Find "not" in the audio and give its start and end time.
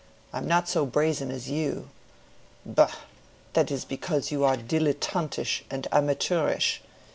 0.47-0.67